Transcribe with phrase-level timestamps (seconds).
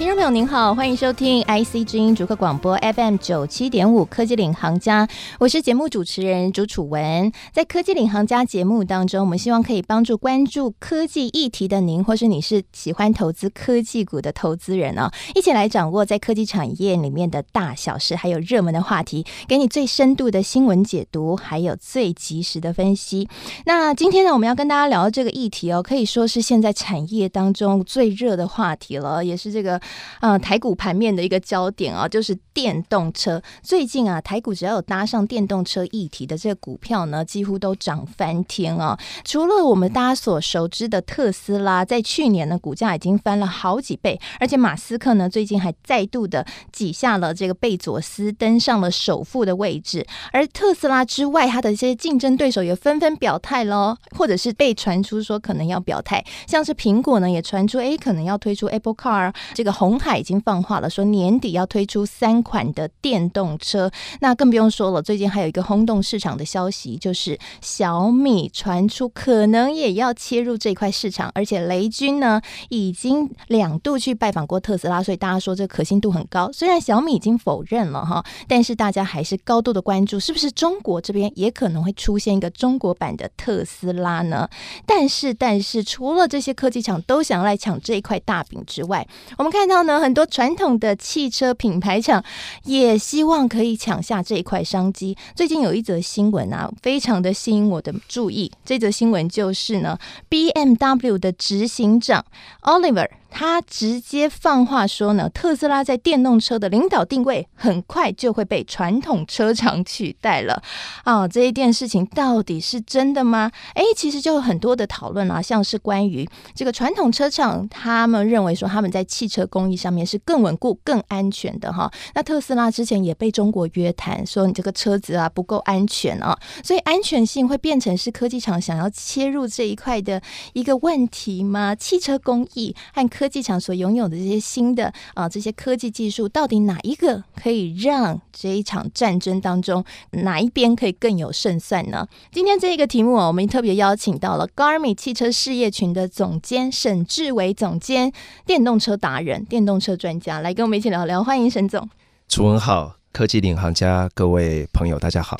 [0.00, 5.06] 听众朋友您好，欢迎收听 IC 之音逐客广播 FM 九七点五科技领航家，
[5.38, 7.30] 我是节目主持人朱楚文。
[7.52, 23.28] 在科技领航家节目当中，我们希望可以帮助关注科技议题的您，或是你是喜欢投资科技股的投资人啊，一起来掌握在科技产业里面的大小事，还有热门的话题，给你最深度的新闻解读，还有最及时的分析。
[23.66, 29.78] 那今天呢，我们要跟大家聊的这个议题哦，可以说是现在产业当中最热的话题了，也是这个。
[30.20, 33.40] 呃，台股盘面的一个焦点啊，就是电动车。
[33.62, 38.98] 最近啊，台股只要有搭上电动车议题的这个股票呢，几乎都涨翻天啊。
[39.24, 50.06] 除了我们大家所熟知的特斯拉，在去年呢，股价已经翻了好几倍，而且马斯克呢，最近还再度的挤下了这个贝佐斯，登上了首富的位置。
[50.32, 59.70] 而特斯拉之外，它的一些竞争对手也纷纷表态喽，或者是被传出说可能要表态，像是苹果呢，也传出哎，可能要推出 Apple Car 这个。
[59.80, 63.90] 红海已经放话了，说年底要推出三款的电动车。
[64.20, 76.52] 那更不用说了，最近还有一个轰动市场的消息，就是小米传出可能也要切入这块市场，而且雷军呢已经两度去拜访过特斯拉，所以大家说这可信度很高。
[76.52, 84.46] 虽然小米已经否认了哈，但是大家还是高度的关注，是不是中国这边也可能会出现一个中国版的特斯拉呢？
[84.84, 89.08] 但是，但是除了这些科技厂都想要来抢这一块大饼之外，
[89.38, 89.59] 我们看。
[89.60, 92.24] 看到呢，很多传统的汽车品牌厂
[92.64, 95.14] 也希望可以抢下这一块商机。
[95.36, 98.50] 最近有一则新闻啊，非常的吸引我的注意。
[98.64, 99.98] 这则新闻就是呢
[100.30, 102.24] ，BMW 的执行长
[102.62, 103.06] Oliver。
[103.30, 110.62] 他直接放话说呢，特斯拉在电动车的领导定位很快就会被传统车厂取代了
[111.04, 111.26] 啊！
[111.26, 113.50] 这一件事情到底是真的吗？
[113.74, 121.90] 哎，其实就有很多的讨论啊，像是关于这个传统车厂，他们认为说他们在汽车工艺上面是更稳固、更安全的哈。
[122.14, 130.20] 那特斯拉之前也被中国约谈，说你这个车子啊不够安全啊，所以安全性会变成是科技厂想要切入这一块的
[130.52, 131.74] 一个问题吗？
[131.74, 142.08] 汽车工艺和科技厂所拥有的这些新的啊，这些科技技术，到底哪一个可以让这一场战争当中哪一边可以更有胜算呢？
[142.32, 148.10] 今天这一个题目啊，我们特别邀请到了 GARMI 汽车事业群的总监沈志伟总监，
[148.46, 151.22] 电动车达人、电动车专家，来跟我们一起聊聊。
[151.22, 151.86] 欢迎沈总。
[152.26, 155.36] 楚文好，科技领航家，各位朋友，大家好。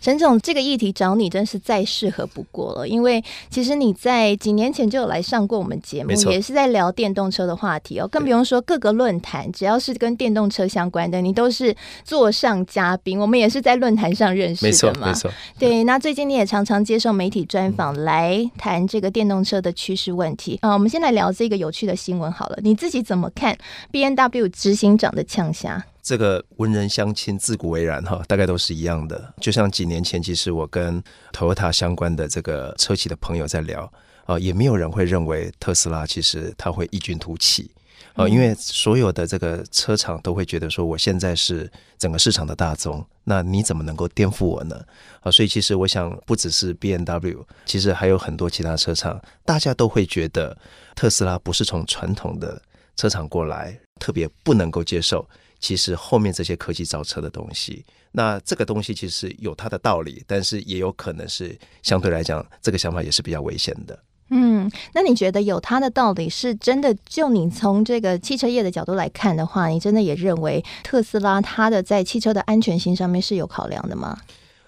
[0.00, 8.08] 沈总，这个议题找你真是再适合不过了，因为其实你在几年前就有来上过我们节目，也是在聊电动车的话题哦。
[8.08, 11.74] 更不用说各个论坛，只要是跟电动车相关的，你都是
[12.04, 13.18] 座上嘉宾。
[13.18, 20.72] 我们也是在论坛上认识的嘛，没错，对，那最近你也常常接受媒体专访，来谈这个电动车的趋势问题啊。
[20.72, 23.56] 我们先来聊这个有趣的新闻好了，你自己怎么看
[23.90, 25.82] B N W 执行长的呛声？
[26.02, 29.32] 这个文人相亲，自古为然哈，大概都是一样的。
[29.40, 31.02] 就像几年前，其实我跟
[31.32, 33.90] Toyota 相关的这个车企的朋友在聊
[34.24, 37.70] 啊，也没有人会认为特斯拉其实它会异军突起
[38.14, 44.84] 啊，因为所有的这个车厂都会觉得说，我现在是整个市场的大宗，那你怎么能够颠覆我呢？
[45.20, 50.58] 啊，所以其实我想，不只是 BMW，其实还有很多其他车厂，大家都会觉得
[50.96, 52.60] 特斯拉不是从传统的
[52.96, 55.24] 车厂过来，特别不能够接受。
[55.62, 63.98] 其实后面这些科技造车的东西，那这个东西其实有它的道理，但是也有可能是相对来讲，这个想法也是比较危险的。
[64.34, 66.94] 嗯，那你觉得有它的道理是真的？
[67.06, 74.18] 就你从这个汽车业的角度来看的话，你真的也认为特斯拉它的在汽车的安全性上面是有考量的吗？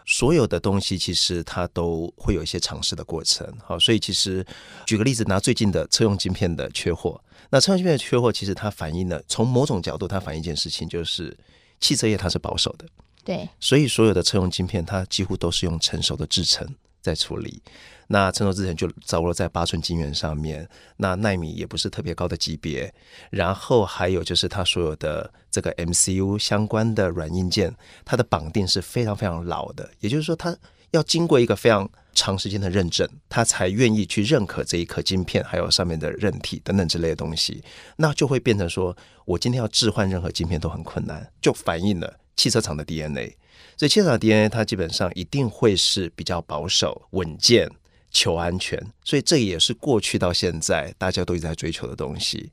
[0.06, 3.47] 所有的东西其实它都会有一些尝试的过程。
[3.65, 4.44] 好，所以其实
[4.87, 7.20] 举个例子，拿最近的车用晶片的缺货。
[7.50, 11.37] 那车用晶片的缺货，其实它反映了从某种角度，它反映一件事情，就是
[11.81, 12.87] 汽车业它是保守的。
[13.25, 16.67] 对，所以所有的车用晶片，它几乎都是用成熟的制程
[17.05, 17.62] 在处理。
[18.09, 22.93] 那成熟制程就着落在八寸晶圆上面，那奈米也不是特别高的级别。
[23.31, 27.75] 然后还有就是它所有的这个 MCU 相关的软硬件，
[28.05, 30.56] 它的绑定是非常非常老的，也就是说它
[30.91, 31.89] 要经过一个非常。
[32.17, 37.61] 长时间的认证，他才愿意去认可这一颗晶片，还有上面的韧体等等之类的东西，
[37.97, 43.37] 那就会变成说，我今天要置换任何晶片都很困难，就反映了汽车厂的 DNA。
[43.84, 47.69] 所以汽车厂的 DNA 它基本上一定会是比较保守、稳健、
[48.10, 52.50] 求安全，所以这也是过去到现在大家都一直在追求的东西。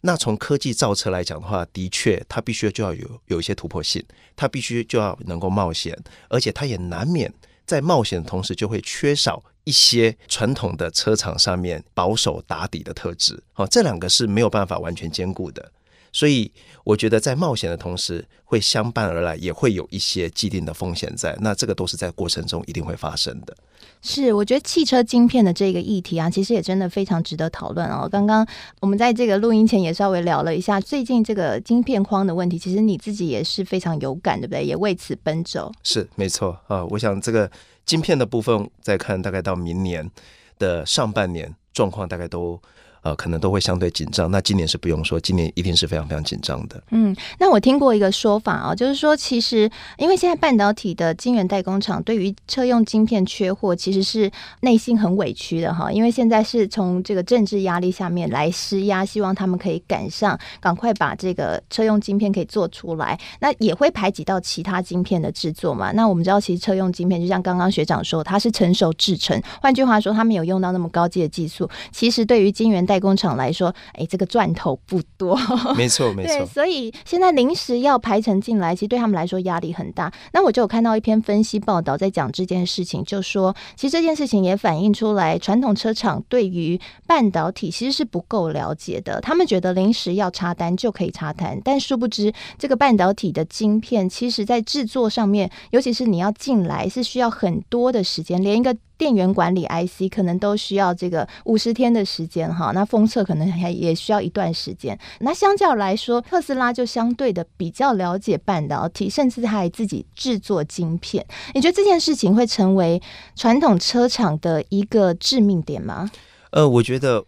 [0.00, 5.96] 那从科技造车来讲的话，的确它必须就要有有一些突破性，它必须就要能够冒险，
[6.28, 7.32] 而且它也难免
[7.64, 13.40] 在冒险的同时就会缺少一些传统的车厂上面保守打底的特质。
[13.52, 15.70] 好，这两个是没有办法完全兼顾的。
[16.12, 16.52] 所以
[16.84, 21.36] 我觉得在冒险的同时，会相伴而来，也会有一些既定的风险在。
[21.40, 23.56] 那这个都是在过程中一定会发生的。
[24.02, 28.08] 是，我觉得汽车晶片的这个议题啊，其实也真的非常值得讨论哦。
[28.10, 28.46] 刚刚
[28.80, 34.64] 我们在这个录音前也稍微聊了一下，最近这个晶片框的问题，其实你自己也是非常有感，对不对？
[34.64, 35.72] 也为此奔走。
[35.82, 36.84] 是，没错啊。
[36.86, 37.50] 我想这个
[37.86, 40.10] 晶片的部分，再看大概到明年
[40.58, 42.60] 的上半年，状况大概都。
[43.02, 44.30] 呃，可能都会相对紧张。
[44.30, 46.82] 那今年是不用说，今年一定是非常非常紧张的。
[46.90, 55.90] 嗯，那我听过一个说法啊，就是说，其实因为现在半导体的晶圆代工厂对于车用晶片缺货，其实是内心很委屈的哈。
[55.90, 63.18] 因为现在是从这个政治压力下面来施压，希望他们可以赶上，赶快把这个车用晶片可以做出来。
[63.40, 65.90] 那也会排挤到其他晶片的制作嘛。
[65.92, 71.68] 那我们知道，其实车用晶片就像刚刚学长说，它是成熟制程，换句话说，它没有用到那么高阶的技术。
[71.90, 75.38] 其实对于晶圆代代工厂来说，哎，这个赚头不多。
[75.74, 76.44] 没错，没错。
[76.44, 80.12] 所以现在临时要排程进来，其实对他们来说压力很大。
[80.34, 89.18] 那我就有看到一篇分析报道，在讲这件事情，就说其实这件事情也反映出来，传统车厂对于半导体其实是不够了解的。
[89.22, 98.76] 他们觉得临时要插单就可以插单，但殊不知这个半导体的晶片，其实在制作上面，尤其是你要进来，是需要很多的时间，连一个。
[99.02, 104.96] 电源管理 IC 可能都需要这个五十天的时间哈，那封测可能还也需要一段时间。
[105.18, 111.26] 那相较来说，特斯拉就相对的比较了解半导体，甚至还自己制作晶片。
[111.52, 113.02] 你觉得这件事情会成为
[113.34, 116.08] 传统车厂的一个致命点吗？
[116.52, 117.24] 呃，我觉得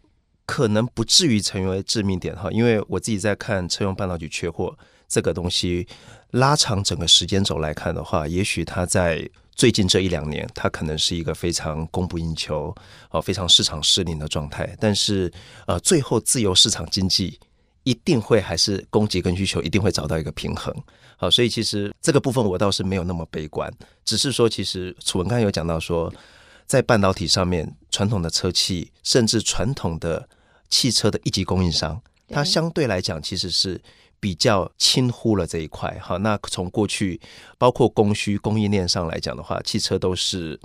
[0.47, 4.79] 可能不至于成为致命点哈，因为我自己在看车用半导体缺货
[5.09, 5.89] 这个东西，
[6.31, 9.29] 拉长整个时间轴来看的话，也许它在。
[9.57, 12.75] 最近这一两年，它可能是一个非常供不应求，
[13.11, 14.77] 哦，非常市场失灵的状态。
[14.81, 15.33] 但是，
[15.67, 17.39] 呃，最后自由市场经济
[17.85, 20.75] 一定会还是供给跟需求一定会找到一个平衡。
[21.17, 23.73] 好，所以其实这个部分我倒是没有那么悲观，
[24.05, 26.13] 只是说，其实楚文刚有讲到说，
[26.67, 30.29] 在半导体上面，传统的车企甚至传统的
[30.69, 33.81] 汽车的一级供应商，它相对来讲其实是。
[34.25, 37.21] 比较轻忽了这一块，哈，那从过去
[37.59, 40.59] 包括供需供应链上来讲的话，汽车都是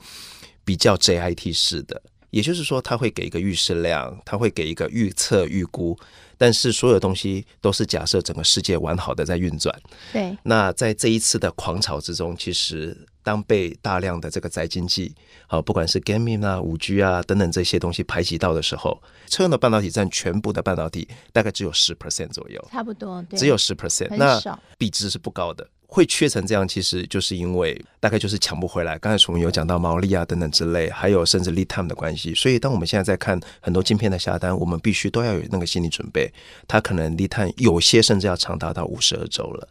[0.64, 5.98] 比较 JIT 式的，也就是说，它会给一个预示量，它会给一个预测预估，
[6.38, 9.74] 但是所有东西都是假设整个世界完好的在运转。
[10.14, 15.14] 对，那在这一次的狂潮之中，其实当被大量的这个宅经济，
[15.48, 19.02] 好，不管是 gaming 啊、五 G 啊等等这些东西排挤到的时候。
[19.28, 24.42] 车用的半导体占全部的半导体大概只有十 percent 左右，差不多，只有十 percent，那
[24.78, 25.68] 比值是不高的。
[25.92, 28.96] 会缺成这样，其实就是因为大概就是抢不回来。
[29.00, 32.32] 刚才我们有讲到毛利啊等等之类，还有甚至 lead time 的关系。
[32.36, 36.32] 所以当我们现在在看很多晶片的下单，我们必须都要有那个心理准备，
[36.68, 39.68] 它可能 lead time 有些甚至要长达到五十二周了。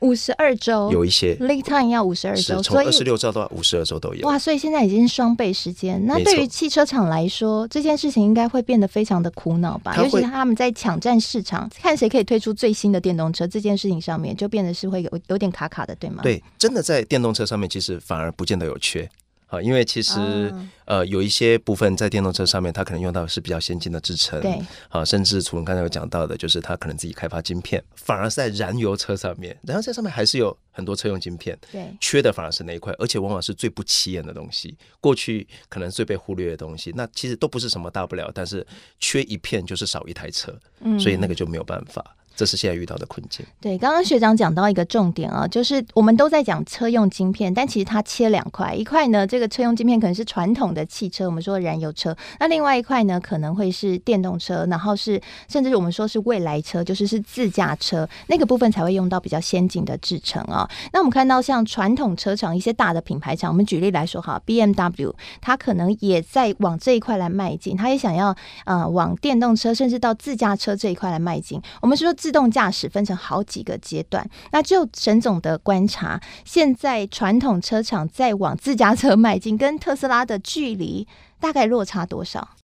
[0.00, 4.26] 五十二周，有一些 lead time 要五十二周，从二十六周到五十二周都有。
[4.26, 6.04] 哇，所以现在已经是双倍时间。
[6.06, 9.94] 那对于汽车厂来说，这件事情应该会变得非常的苦恼吧？
[9.96, 16.22] 尤其他们在抢占市场，看谁可以推出最新的电动车这件事情上面，就变得是会有有点卡卡的，对吗？
[16.22, 19.08] 对，真的在电动车上面，其实反而不见得有缺。
[19.50, 38.64] 啊，因为其实、uh, 呃有一些部分在电动车上面，它可能用到的是比较先进的制程，对，啊，甚至楚文刚才有讲到的，就是它可能自己开发晶片，反而是在燃油车上面，燃油车上面还是有很多车用晶片，对，缺的反而是那一块，而且往往是最不起眼的东西，过去可能最被忽略的东西，那其实都不是什么大不了，但是
[39.00, 42.16] 缺一片就是少一台车，嗯，所以那个就没有办法。
[42.36, 43.44] 这是现在遇到的困境。
[43.60, 60.68] 对，刚刚学长讲到一个重点啊，就是我们都在讲车用晶片，但其实它切两块，一块呢，这个车用晶片可能是传统的汽车，我们说燃油车；那另外一块呢，可能会是电动车，然后是甚至我们说是未来车，就是是自驾车那个部分才会用到比较先进的制程啊。
[60.92, 68.34] 那我们看到像传统车厂一些大的品牌厂，我们举例来说哈，BMW 它可能也在往这一块来迈进，它也想要
[68.64, 71.60] 呃往电动车甚至到自驾车这一块来迈进。
[71.82, 81.08] 我们是说自动驾驶分成好几个阶段，那就沈总的观察，现在传统车厂在往自驾车迈进，跟特斯拉的距离
[81.40, 82.56] 大概落差多少？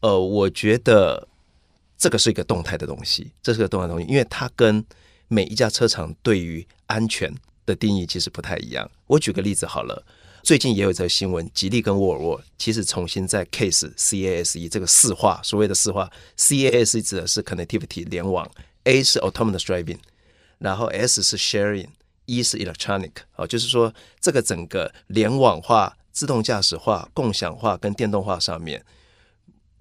[0.00, 1.28] 呃，我觉得
[1.98, 4.82] 这个是一个动态的东西，这是个动态的东西，因为它跟
[5.28, 7.30] 每一家车厂对于安全
[7.66, 8.90] 的定义其实不太一样。
[9.08, 10.02] 我举个例子好了，
[10.42, 18.50] 最近也有则新闻，吉利跟沃尔沃其实重新在 CASE C A S E 这个四化，所谓的四化 C A S E 指的是 Connectivity 联网。
[18.84, 19.98] A 是 autonomous driving，
[20.58, 23.12] 然后 S 是 sharing，E 是 electronic。
[23.36, 28.84] 哦，就是说这个整个联网化、自动驾驶化、共享化跟电动化上面，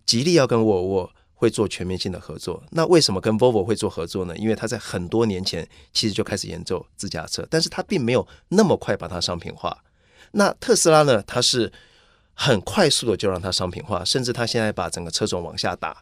[0.05, 2.63] 吉利要跟沃尔沃会做全面性的合作。
[2.70, 4.38] 那为什么跟 Volvo 会做合作呢？
[4.38, 9.84] 因为他在很多年前其实就开始研究自驾车，但是他并没有那么快把它商品化。
[10.34, 11.22] 那特斯拉呢？
[11.24, 11.74] 它是
[12.34, 16.01] 很快速的就让它商品化，甚至它现在把整个车种往下打。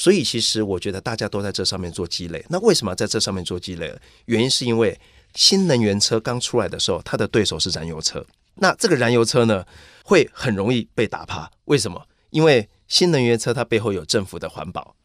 [0.00, 2.42] 所以其实我觉得大家都在这上面做积累。
[2.48, 3.94] 那为什么在这上面做积累？
[4.24, 4.98] 原因是因为
[5.34, 8.24] 新能源车刚出来的时候，它的对手是燃油车。
[8.54, 9.62] 那这个燃油车呢，
[10.02, 11.50] 会很容易被打趴。
[11.66, 12.02] 为什么？
[12.30, 14.96] 因为新能源车它背后有政府的环保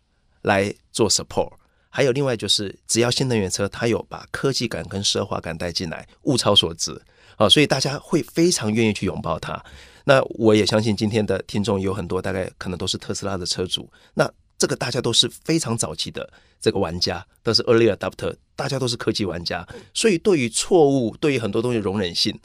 [0.43, 1.51] 来做 support，
[1.89, 7.01] 还有另外就是只要新能源车它有把科技感跟奢华感带进来，物超所值。
[7.35, 9.61] 啊，所以大家会非常愿意去拥抱它。
[10.05, 13.91] 那我也相信今天的听众有很多，大概可能都是特斯拉的车主。
[14.13, 19.67] 那这个大家都是非常早期的这个玩家，都是 early adopter，大家都是科技玩家。
[19.93, 22.39] 所以对于错误，对于很多东西容忍性，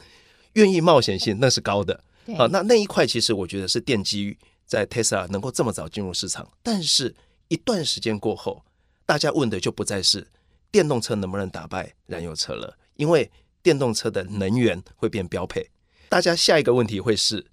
[0.53, 2.03] 愿意冒险性，那是高的。
[2.37, 6.47] 好，那那一块其实我觉得是奠基于在特斯拉能够这么早进入市场。
[6.61, 7.15] 但是
[7.47, 8.63] 一段时间过后，
[9.05, 10.27] 大家问的就不再是
[10.71, 13.29] 电动车能不能打败燃油车了，因为。
[13.63, 15.69] 电动车的能源会变标配，
[16.09, 17.45] 大家下一个问题会是：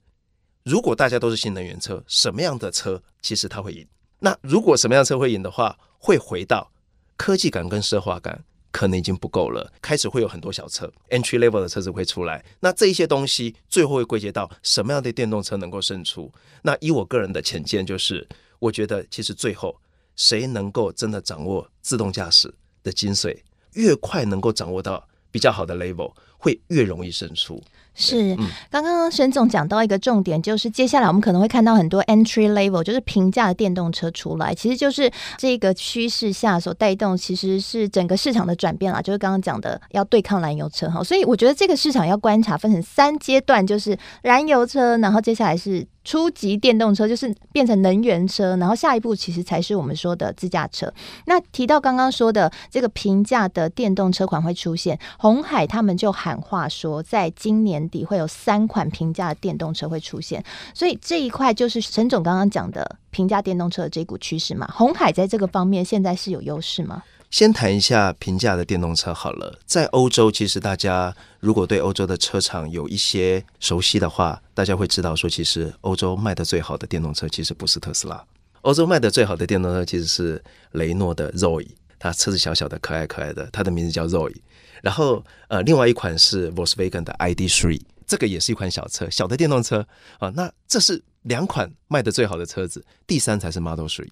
[0.62, 3.86] 如果大家都是新能源车，什么样的车其实它会赢？
[4.20, 6.72] 那如果什么样车会赢的话，会回到
[7.16, 12.44] 科技感跟奢华感可能已经不够了，开始会有很多小车 entry level 的车子会出来。
[12.60, 16.32] 那这一些东西最后会归结到什么样的电动车能够胜出？
[16.62, 19.80] 那以我个人的浅见，就是我觉得其实最后
[20.16, 23.38] 谁能够真的掌握自动驾驶的精髓，
[23.74, 25.08] 越快能够掌握到。
[25.30, 27.62] 比较好的 level 会越容易胜出。
[28.00, 28.36] 是，
[28.70, 39.02] 刚刚沈总讲到一个重点，就是接下来我们可能会看到很多 entry level，就是平价的电动车出来，其实就是这个趋势下所带动，其实是整个市场的转变啦。
[39.02, 45.84] 就是刚刚讲的要对抗燃油车哈，所以我觉得这个市场要观察分成三阶段，就是燃油车，然后接下来是。
[46.04, 50.90] 初级电动车就是变成能源车，然后下一步其实才是我们说的自驾车。
[51.26, 60.44] 那提到刚刚说的这个平价的电动车款会出现，红海他们就喊话说，在今年底会有三款平价电动车会出现，
[60.74, 64.68] 所以这一块就是陈总刚刚讲的平价电动车的这股趋势嘛。
[64.74, 67.02] 红海在这个方面现在是有优势吗？
[67.30, 78.22] 先谈一下平价的电动车好了，在欧洲，其实大家如果对欧洲的车厂有一些熟悉的话，大家会知道说，其实欧洲卖的最好的电动车其实不是特斯拉，
[78.60, 81.68] 欧洲卖的最好的电动车其实是雷诺的 Zoe，
[81.98, 84.34] 它车子小小的、可爱可爱的，它的名字叫 Zoe。
[84.82, 89.86] 然后呃，另外一款是 Volkswagen 的 ID.3，这个也是一款小车，小的电动车
[90.18, 90.30] 啊。
[90.34, 94.08] 那这是两款卖的最好的车子，第三才是 Model 3。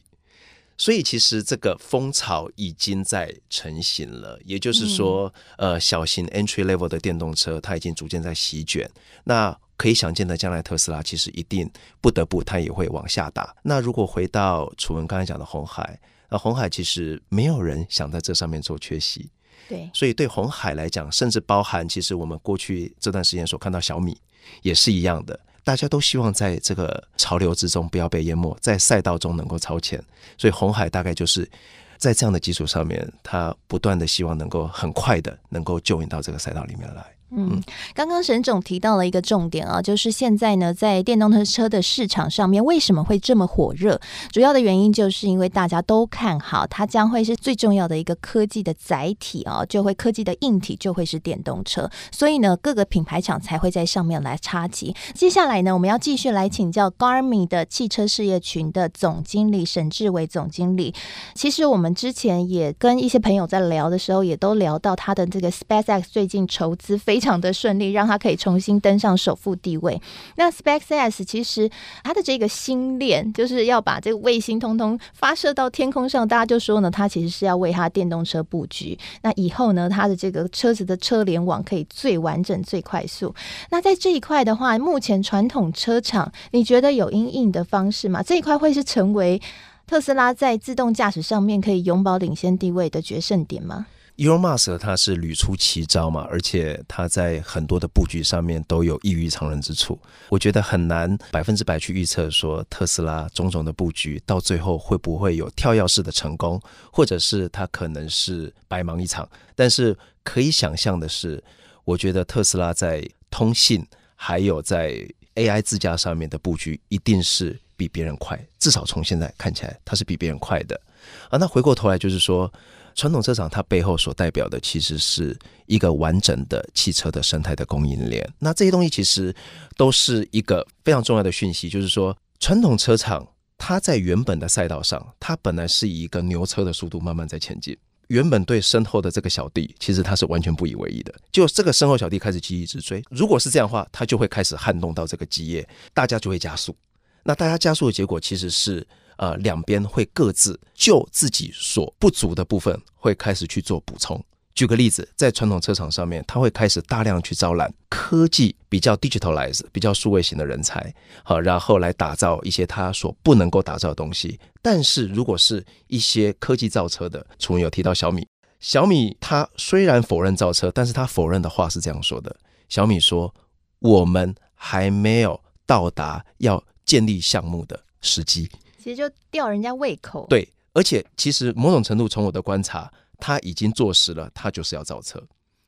[0.79, 8.87] 所以其实这个风潮已经在成型了，也就是说，呃，小型 entry level 的电动车它已经逐渐在席卷。
[9.25, 11.71] 那可以想见的，将来特斯拉其实一定
[12.03, 13.57] 不得不它也会往下打。
[13.63, 19.31] 那如果回到楚文刚才讲的红海，那红海其实没有人想在这上面做缺席。
[19.69, 24.17] 对，所以对红海来讲，甚至包含其实我们过去这段时间所看到小米
[24.63, 25.39] 也是一样的。
[25.65, 30.01] 大家都希望在这个潮流之中不要被淹没，在赛道中能够超前，
[30.39, 31.49] 所以红海大概就是
[31.97, 37.05] 在这样的基础上面，他不断的希望能够很快的能够救援到这个赛道里面来。
[37.31, 37.61] 嗯，
[37.93, 44.01] 刚刚沈总提到了一个重点啊，就是现在呢，在电动车的市场上面，为什么会这么火热？
[44.31, 54.95] 主要的原因就是因为大家都看好它将会是最重要的一个科技的载体啊，就会科技的硬体就会是电动车，所以呢，各个品牌厂才会在上面来插旗。
[55.13, 60.95] 接下来呢，我们要继续来请教 g a r m i 的汽车事业群的总经理沈志伟总经理。
[61.35, 67.26] 其实我们之前也跟一些朋友在聊的时候，也都聊到他的这个 SpaceX 最近筹资非常。
[67.27, 70.01] 非常的顺利，让他可以重新登上首富地位。
[70.37, 71.69] 那 SpaceX 其实
[72.05, 78.97] 它的这个星链就是要把这个卫星通通发射到天空上，大家就说呢，它其实是要为它电动车布局。
[79.23, 83.35] 那以后呢，它的这个车子的车联网可以最完整、最快速。
[83.71, 88.23] 那在这一块的话，目前传统车厂，你觉得有因应的方式吗？
[88.23, 89.43] 这一块会是成为
[89.89, 99.99] 特斯拉在自动驾驶上面可以永保领先地位的决胜点吗？Elon Musk 他是屡出奇招嘛，而且他在很多的布局上面都有异于常人之处。
[100.31, 109.29] 我觉得很难百分之百去预测说特斯拉种种的布局到最后会不会有跳跃式的成功，或者是他可能是白忙一场。
[109.55, 111.43] 但是可以想象的是，
[111.85, 120.81] 我觉得特斯拉在通信还有在 AI 自驾上面的布局一定是比别人快，至少从现在看起来它是比别人快的。
[121.29, 122.51] 啊，那回过头来就是说。
[122.97, 128.29] 传统车厂它背后所代表的其实是一个完整的汽车的生态的供应链。
[128.39, 129.33] 那这些东西其实
[129.77, 133.25] 都是一个非常重要的讯息，就是说传统车厂
[133.59, 137.77] 它在原本的赛道上，它本来是以一个牛车的速度慢慢在前进。
[138.09, 141.13] 原本对身后的这个小弟，其实他是完全不以为意的。
[141.33, 146.77] 就这个身后小弟开始急起直追，如果是这样的话，他就会开始撼动到这个基业，大家就会加速。
[147.25, 154.25] 那大家加速的结果，其实是呃两边会各自就自己所不足的部分，会开始去做补充。
[154.55, 164.41] 举个例子，在传统车厂上面，他会开始大量去招揽科技比较 digitalized、比较数位型的人才，好，然后来打造一些他所不能够打造的东西。
[164.63, 168.27] 但是如果是一些科技造车的，楚文有提到小米，
[168.59, 172.35] 小米他虽然否认造车，但是他否认的话是这样说的：
[172.71, 173.35] 小米说，
[173.81, 178.49] 我们还没有到达要建立项目的时机。
[178.87, 180.29] 其实就吊人家胃口。
[180.29, 182.89] 对，而且其实某种程度从我的观察。
[183.19, 185.21] 他已经坐实了，他就是要造车，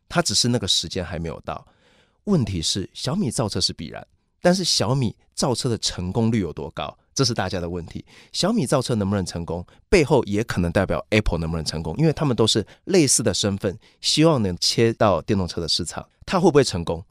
[0.06, 1.66] 他只是那个时间还没有到。
[2.24, 4.06] 问题是小米造车是必然，
[4.42, 8.04] 但是小米造车的成功率有多高，这是大家的问题。
[8.32, 16.06] 小米造车能不能成功，背后也可能代表 Apple 能不能成功，因为他们都是类似的身份，希望能切到电动车的市场。
[16.26, 17.02] 它会不会成功？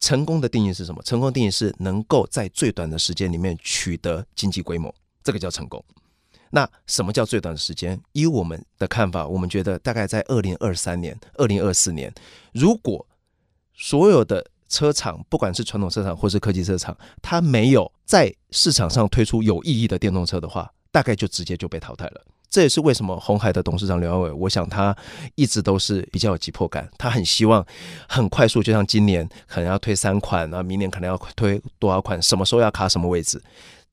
[0.00, 1.00] 成功的定义是什么？
[1.04, 4.92] 成功定义是能够在最短的时间里面取得经济规模，
[5.24, 5.84] 这个叫成功。
[6.50, 8.00] 那什么叫最短的时间？
[8.12, 12.14] 以我们的看法，我们觉得大概在二零二三年、二零二四年，
[12.52, 13.04] 如果
[13.74, 22.24] 所有的车厂，不管是传统车厂或是科技车厂，它没有在市场上推出有意义的电动车的话，大概就直接就被淘汰了。
[22.48, 24.96] 这也是为什么红海的董事长刘扬伟，我想他
[25.34, 27.66] 一直都是比较有急迫感，他很希望
[28.08, 33.42] 很快速，就像今年可能要推三款，然后明年可能要推多少款，什么时候要卡什么位置。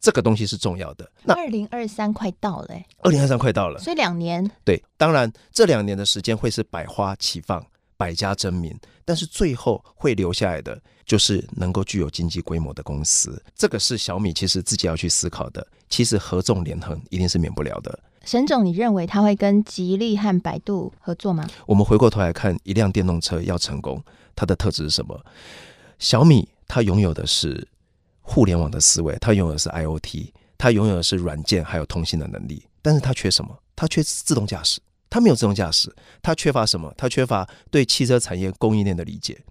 [0.02, 1.10] 这个东西是重要的。
[1.24, 4.50] 那二零二三快到了，二零二三快到了，所以两年。
[4.66, 7.64] 对，当然这两年的时间会是百花齐放、
[7.96, 13.40] 百家争鸣，但是最后会留下来的就是能够具有经济规模的公司。
[13.56, 15.66] 这个是小米其实自己要去思考的。
[15.88, 18.00] 其实合纵连横一定是免不了的。
[18.26, 21.48] 沈总，你认为他会跟吉利和百度合作吗？
[21.68, 24.04] 我们回过头来看，一辆电动车要成功，
[24.36, 25.24] 它的特质是什么？
[26.00, 27.68] 小米它拥有的是。
[28.22, 33.58] 互联网的思维，它拥有的是 IoT，它拥有的是软件还有通信的能力，但是它缺什么？
[33.76, 34.80] 它缺自动驾驶，
[35.10, 36.94] 它没有自动驾驶，它缺乏什么？
[36.98, 39.42] 它缺乏对汽车产业供应链的理解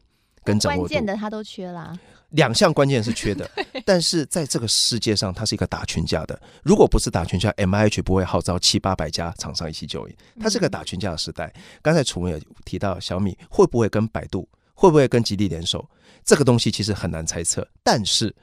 [0.45, 0.79] 跟掌握。
[0.79, 1.99] 关键的它都缺啦，
[2.31, 3.51] 两项关键是缺的，
[3.85, 6.41] 但是在这个世界上，它是一个打群架的。
[6.63, 10.17] 如果不是打群架，MIH 不会号召七八百家厂商一起就业。
[10.39, 11.53] 它是个打群架的时代。
[11.83, 14.49] 刚才楚文也提到，小米会不会跟百度，
[14.81, 15.87] 会不会跟吉利联手？
[16.25, 18.35] 这个东西其实很难猜测，但是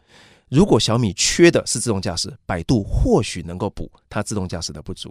[0.50, 5.10] 如果小米缺的是自动驾驶，百度或许能够补它自动驾驶的不足；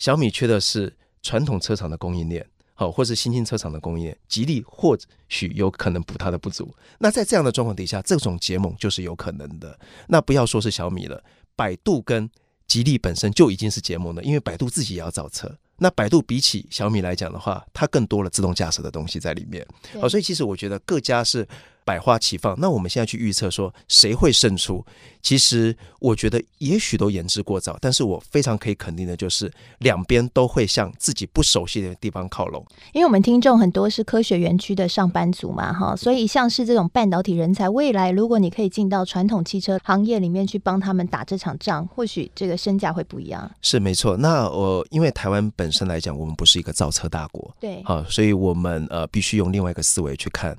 [0.00, 6.74] 小米缺的是传统车厂的供应链，好，或是新兴车厂的供应链，吉利或许有可能补它的不足。
[6.98, 9.78] 那在这样的状况底下，这种结盟就是有可能的。
[10.08, 11.22] 那不要说是小米了，
[11.54, 12.28] 百度跟
[12.66, 15.56] 吉利本身就已经是结盟了，因为百度自己也要造车。
[15.78, 19.66] 那百度比起小米来讲的话，它更多了自动驾驶的东西在里面。
[20.00, 21.46] 好，所以其实我觉得各家是。
[21.84, 24.84] 百花齐放，那我们现在去预测说谁会胜出？
[25.22, 32.62] 其实我觉得也许都言之过早，但是我非常可以肯定的就是两边都会向自己不熟悉的地方靠拢。
[32.92, 43.50] 因为我们听众很多是科学园区的上班族嘛，哈，所以像是这种半导体人才，未来如果你可以进到传统汽车行业里面去帮他们打这场仗，或许这个身价会不一样。
[43.62, 44.16] 是没错。
[44.18, 50.54] 那我因为台湾本身来讲，我们不是一个造车大国，对，好，所以我们呃必须用另外一个思维去看。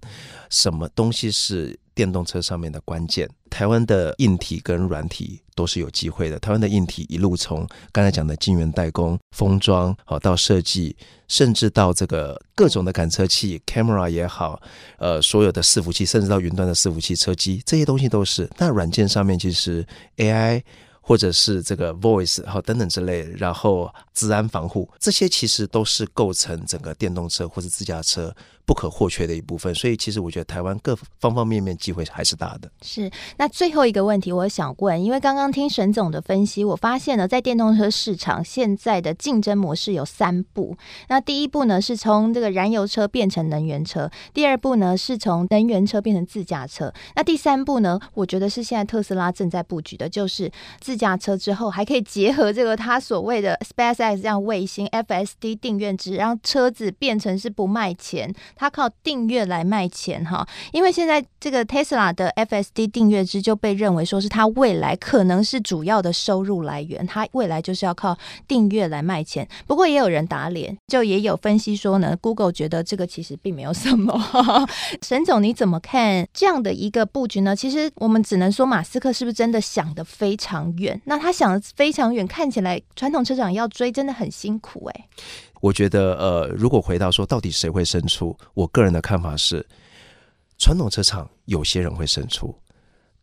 [0.50, 3.30] 什么东西是电动车上面的关键？
[3.50, 6.38] 台湾的硬体跟软体都是有机会的。
[6.40, 10.96] 台湾的硬体一路从刚才讲的晶圆代工、封装，好到设计，
[11.28, 14.62] 甚至到这个各种的感测器、camera 也好，
[14.98, 18.50] 呃，所有的伺服器，甚至到云端的伺服器、车机，这些东西都是。
[18.58, 19.86] 那软件上面其实
[20.18, 20.62] AI。
[21.08, 29.74] 或者是这个 voice 好等等之类，然后资安防护这些其实都是构成整个电动车或是自驾车不可或缺的一部分。
[29.76, 32.70] 所以其实我觉得台湾各方方面面机会还是大的。
[32.82, 33.10] 是。
[33.38, 40.76] 那最后一个问题我想问，因为刚刚听沈总的分析，我发现呢，在电动车市场现在的竞争模式有三步。
[41.10, 60.48] 那第一步呢是从这个燃油车变成能源车，第二步呢是从能源车变成自驾车，那第三步呢，我觉得是现在特斯拉正在布局的，就是自驾车之后，还可以结合这个他所谓的 SpaceX 这样卫星 FSD 订阅制，让车子变成是不卖钱，他靠订阅来卖钱哈。
[60.72, 69.48] 因为现在这个 Tesla 的 FSD 订阅制就被认为说是他未来可能是主要的收入来源，他未来就是要靠订阅来卖钱。
[69.68, 74.20] 不过也有人打脸，就也有分析说呢，Google 觉得这个其实并没有什么。
[75.02, 77.56] 沈总你怎么看这样的一个布局呢？
[77.56, 81.00] 其实我们只能说马斯克是不是真的想得非常远？
[81.06, 85.08] 那他想得非常远，看起来传统车厂要追真的很辛苦哎。
[85.66, 89.66] 我觉得呃，如果回到说到底谁会胜出，我个人的看法是，
[90.60, 92.56] 传统车厂有些人会胜出，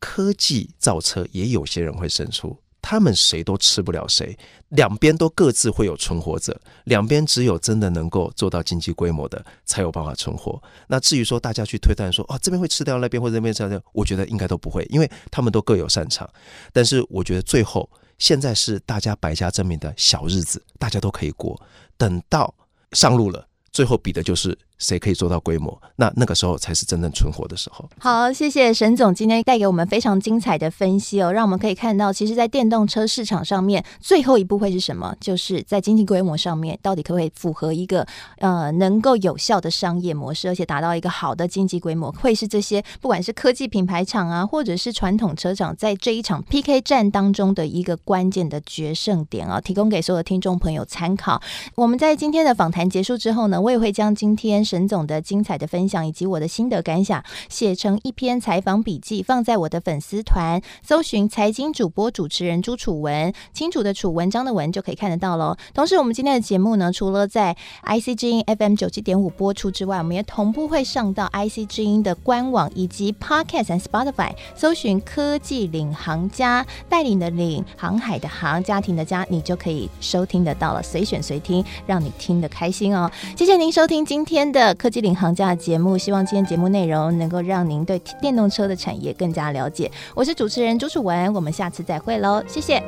[0.00, 2.58] 科技造车也有些人会胜出。
[2.80, 4.36] 他们谁都吃不了谁，
[4.70, 10.60] 两边都各自会有存活者，两边只有真的能够做到经济规模的，才有办法存活。
[10.88, 16.28] 那至于说大家去推断说，哦，这边会吃掉那边，或者那边吃掉，我觉得应该都不会，因为他们都各有擅长。
[16.72, 17.88] 但是我觉得最后
[18.22, 21.60] 现在是大家百家争鸣的小日子，大家都可以过。
[21.96, 22.54] 等到
[22.92, 24.56] 上路了，最后比的就是。
[24.78, 25.80] 谁可以做到规模？
[25.96, 27.88] 那那个时候才是真正存活的时候。
[27.98, 35.14] 好，谢谢沈总今天带给我们非常精彩的分析哦，让我们可以看到，其实，在电动车市场上面，最后一步会是什么？
[35.20, 38.04] 就是在经济规模上面，到底可不可以符合一个
[38.38, 51.40] 呃能够有效的商业模式，而且达到一个好的经济规模，会是这些不管是科技品牌厂啊，或者是传统车厂，在这一场 PK 战当中的一个关键的决胜点啊，提供给所有的听众朋友参考。
[51.76, 54.64] 我们在今天的访谈结束之后呢，我也会将今天。
[54.72, 65.54] 沈总的精彩的分享以及我的心得感想，写成一篇采访笔记，放在我的粉丝团，搜寻财经主播主持人朱楚文，清楚的楚文章的文就可以看得到喽。
[65.74, 83.10] 同时，我们今天的节目呢，除了在 IC 之音 FM 九七点五播出之外，我们也同步会上到 IC 之音的官网以及 Podcast and Spotify，搜寻科技领航家，带领的领，航海的航，家庭的家，你就可以收听得到了，随选随听，让你听得开心哦。
[83.36, 89.90] 谢谢您收听今天的科技领航家节目希望今天节目内容能够让您对电动车的产业更加了解。
[90.14, 92.82] 我是主持人朱楚文我们下次再会喽谢谢。